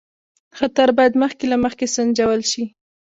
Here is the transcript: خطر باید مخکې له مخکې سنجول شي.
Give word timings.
خطر 0.57 0.87
باید 0.97 1.13
مخکې 1.23 1.45
له 1.51 1.57
مخکې 1.63 1.85
سنجول 1.95 2.41
شي. 2.51 2.63